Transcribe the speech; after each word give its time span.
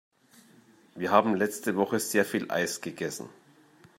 Wir 0.95 1.11
haben 1.11 1.35
letzte 1.35 1.75
Woche 1.75 1.99
sehr 1.99 2.25
viel 2.25 2.49
Eis 2.49 2.81
gegessen. 2.81 3.29